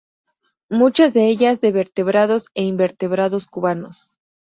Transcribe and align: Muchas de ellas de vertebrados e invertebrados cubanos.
Muchas 0.71 1.13
de 1.13 1.27
ellas 1.27 1.61
de 1.61 1.71
vertebrados 1.71 2.47
e 2.55 2.63
invertebrados 2.63 3.45
cubanos. 3.45 4.17